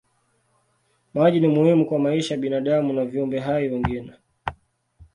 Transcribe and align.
Maji 1.13 1.39
ni 1.39 1.47
muhimu 1.47 1.85
kwa 1.85 1.99
maisha 1.99 2.33
ya 2.33 2.41
binadamu 2.41 2.93
na 2.93 3.05
viumbe 3.05 3.39
hai 3.39 3.67
wengine. 3.69 4.13